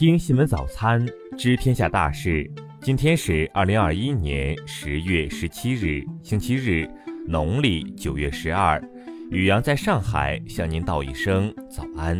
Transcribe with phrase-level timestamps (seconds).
[0.00, 1.06] 听新闻早餐，
[1.36, 2.50] 知天下大事。
[2.80, 6.88] 今天是二零二一年十月十七日，星期日，
[7.28, 8.82] 农历九月十二。
[9.30, 12.18] 雨阳在上海向您道一声早安。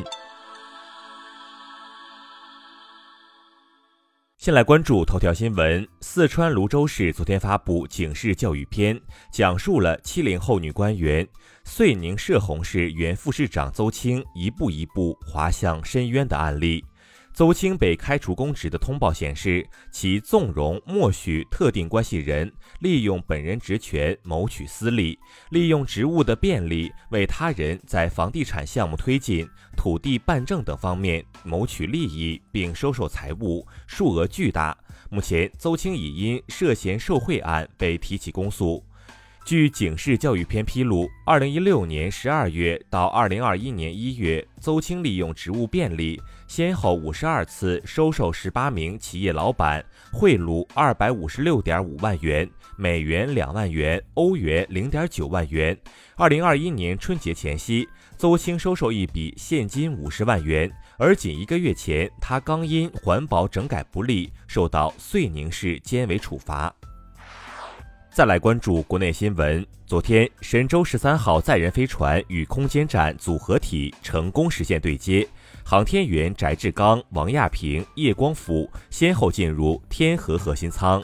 [4.36, 9.00] 先来关注头条新闻：四川泸州市昨天发布警示教育片，
[9.32, 11.26] 讲述了七零后女官员
[11.64, 16.84] 遂宁涉洪市原副市长邹青一步一步滑向深渊的案例。
[17.40, 25.18] 邹青被开除公职的通报显示，其纵容、默许特定关系人利用本人职权谋取私利，
[25.48, 34.76] 利用职务的便利为他人在房地产项目推进、土地办证等方面谋取利益，并收受财物，数额巨大。
[35.08, 38.84] 目前，邹青已因涉嫌受贿案被提起公诉。
[39.44, 55.76] 据警示教育片披露，二零一六年十二月到二零二一年一月，邹青利用职务便利，先后五十二次收受十八名企业老板贿赂二百五十六点五万元（美元两万元，欧元零点九万元）。
[56.14, 66.72] 二零二一年春节前夕，邹青收受一笔现金五十万元，而仅一个月前，他刚因环保整改不力，受到遂宁市监委处罚。
[68.12, 69.64] 再来关注国内新闻。
[69.86, 75.26] 昨天，神舟十三号载人飞船与空间站组合体成功实现对接，
[75.64, 81.00] 航天员翟志刚、王亚平、叶光富先后进入天河核心舱。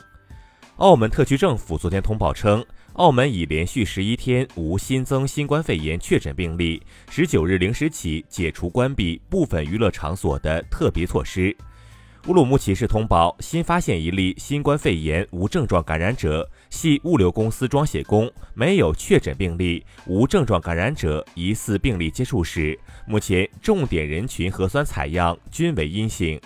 [0.78, 11.56] 澳门特区政府昨天通报称，澳门已连续十一天无新增新冠肺炎确诊病例，十九日零时起解除关闭部分娱乐场所的特别措施。
[12.26, 26.40] 乌鲁木齐市通报新发现一例新冠肺炎无症状感染者，系物流公司装卸工，没有确诊病例，无症状感染者疑似病例接触史，目前重点人群核酸采样均为阴性。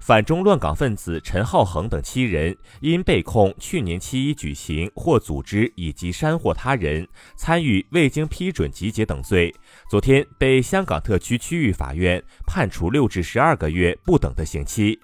[0.00, 9.54] 反中乱港分子陈浩恒等七人因被控去年七一举行或组织以及煽惑他人参与未经批准集结等罪，
[9.88, 15.00] 昨天被香港特区区域法院判处六至十二个月不等的刑期。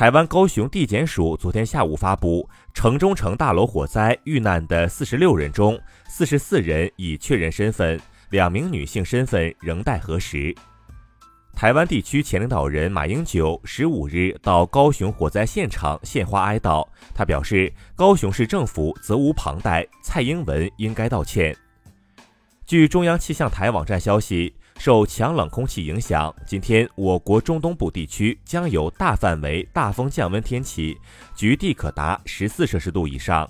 [0.00, 5.78] 台湾高雄地检署昨天下午发布，城中城大楼火灾遇难的四十六人中，
[6.08, 8.00] 四十四人已确认身份，
[8.30, 10.54] 两名女性身份仍待核实。
[11.52, 16.82] 台湾地区前领导人马英九十五日到高雄火灾现场献花哀悼。
[17.14, 21.54] 他表示，高雄市政府责无旁贷，蔡英文应该道歉。
[22.64, 30.96] 据中央气象台网站消息，受强冷空气影响，今天我国中东部地区将有大范围大风降温天气，
[31.36, 33.46] 局地可达十四摄氏度以上。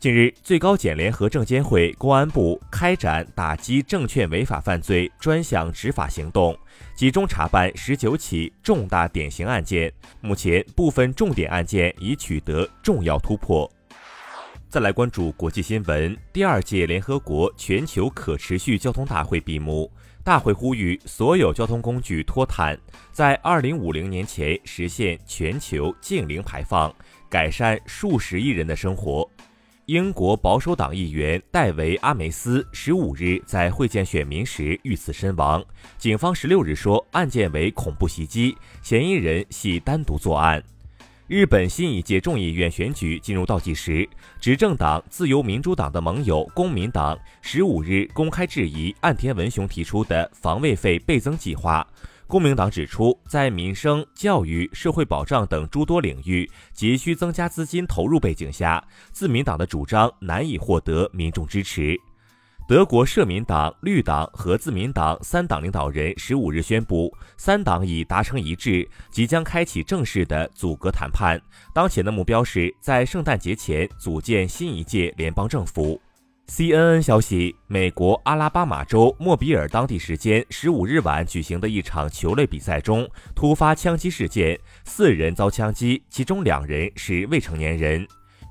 [0.00, 6.56] 近日，最高检联合证监会、公安部开展打击证券违法犯罪专项执法行动，
[6.96, 9.92] 集中查办十九起重大典型案件。
[10.22, 13.70] 目前，部分重点案件已取得重要突破。
[14.70, 19.92] 再来关注国际新闻，第二届联合国全球可持续交通大会闭幕，
[20.24, 22.78] 大会呼吁所有交通工具脱碳，
[23.10, 26.94] 在二零五零年前实现全球净零排放，
[27.28, 29.28] 改善数十亿人的生活。
[29.86, 35.62] 英国保守党议员戴维·阿梅斯十五日在会见选民时遇刺身亡。
[35.98, 40.62] 警方十六日说，案件为恐怖袭击，嫌疑人系单独作案。
[41.28, 44.06] 日本新一届众议院选举进入倒计时，
[44.40, 51.86] 执政党自由民主党的盟友公民党十五日公开质疑岸田文雄提出的防卫费倍增计划。
[52.26, 58.82] 公民党指出，在民生、教育、社会保障等诸多领域急需增加资金投入背景下，
[59.12, 61.96] 自民党的主张难以获得民众支持。
[62.68, 71.40] 德国社民党、绿党和自民党三党领导人十五日宣布，三党已达成一致，即将开启正式的组阁谈判。
[71.74, 76.00] 当前的目标是在圣诞节前组建新一届联邦政府。
[76.46, 88.06] CNN 消息，美国阿拉巴马州莫比尔当地时间十五日晚举行的一场球类比赛中突发枪击事件，四人遭枪击，其中两人是未成年人。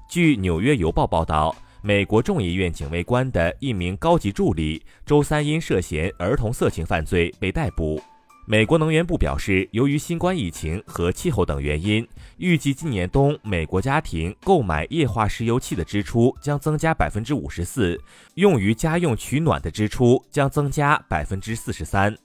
[0.10, 8.00] 据《纽约邮报》报道，美国众议院警卫官的一名高级助理周三因涉嫌儿童色情犯罪被逮捕。
[8.45, 12.07] 美国能源部表示，由于新冠疫情和气候等原因，
[12.38, 18.00] 预计今年冬美国家庭购买液化石油气的支出将增加百分之五十四，
[18.36, 22.16] 用于家用取暖的支出将增加百分之四十三。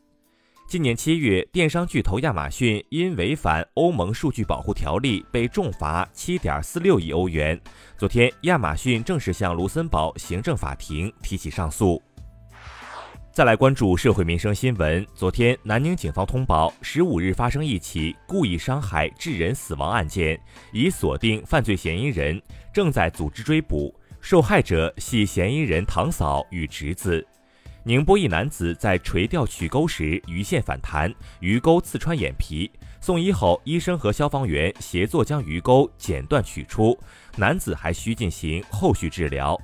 [0.69, 7.59] 今年七月，电商巨头亚马逊因违反欧盟数据保护条例被重罚七点四六亿欧元。
[7.97, 12.03] 昨天，亚马逊正式向卢森堡行政法庭提起上诉。
[13.31, 15.07] 再来关注社会民生新闻。
[15.15, 20.37] 昨天，南宁警方通报，十五日发生一起故意伤害致人死亡案件，
[20.73, 22.43] 已锁定犯罪嫌疑人，
[22.75, 23.95] 正在组织追捕。
[24.21, 27.25] 受害者系嫌疑人堂嫂与侄子。
[27.87, 32.69] 宁波一男子在垂钓取钩时鱼线反弹，鱼钩刺穿眼皮，
[33.00, 36.99] 送医后，医生和消防员协作将鱼钩剪断取出，
[37.37, 39.56] 男子还需进行后续治疗。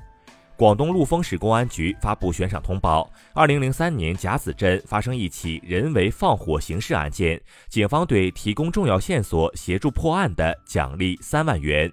[0.56, 11.92] 广东陆丰市公安局发布悬赏通报：二零零三年甲子镇发生一起人为放火刑事案件，警方对提供重要线索协助破案的奖励三万元。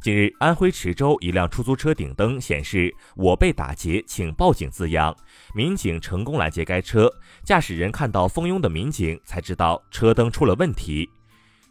[0.00, 5.14] 近日，安徽池州一辆出租车顶灯显示“我被打劫，请报警”字样，
[5.56, 7.12] 民警成功拦截该车，
[7.42, 11.10] 驾驶人看到蜂拥的民警才知道车灯出了问题。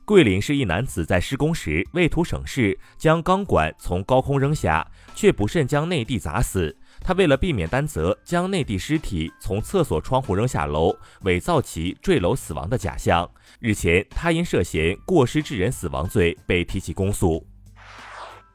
[0.03, 4.85] 桂林市一男子在施工时为图省事，将钢管从高空扔下，
[5.15, 6.75] 却不慎将内地砸死。
[6.99, 13.29] 他为了避免担责，将内地尸体从厕所窗户扔下楼，伪造其坠楼死亡的假象。
[13.61, 17.45] 日前，他因涉嫌过失致人死亡罪被提起公诉。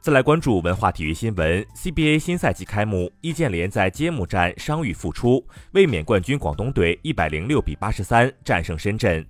[0.03, 9.25] 再来关注文化体育新闻，CBA 新赛季开幕，易建联在揭幕战伤愈复出，卫冕冠军广东队一百零六比八十三战胜深圳。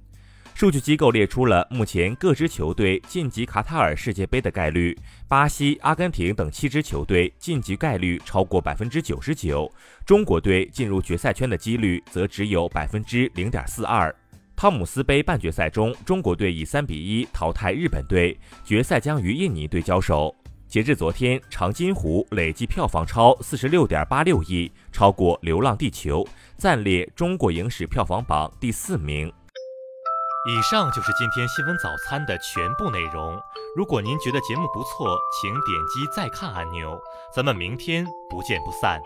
[0.55, 4.97] 数据机构列出了目前各支球队晋级卡塔尔世界杯的概率，
[5.29, 9.71] 巴西、阿根廷等七支球队晋级概率超过百分之九十九，
[10.07, 14.15] 中国队进入决赛圈的几率则只有百分之零点四二。
[14.57, 20.35] 汤姆斯杯半决赛中，中国队以三比一淘汰日本队，决赛将与印尼队交手。
[20.73, 26.25] 截至昨天，《长津湖》累计票房超四十六点八六亿，超过《流浪地球》，
[26.57, 29.31] 暂列中国影史票房榜第四名。
[30.49, 33.39] 以上就是今天新闻早餐的全部内容。
[33.77, 36.99] 如果您觉得节目不错，请点击再看按钮。
[37.37, 38.99] 咱们明天不见不散。